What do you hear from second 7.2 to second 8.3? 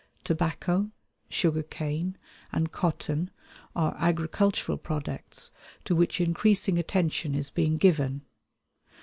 is being given.